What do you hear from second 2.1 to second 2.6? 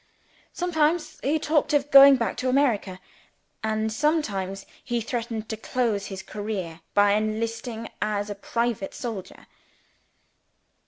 back to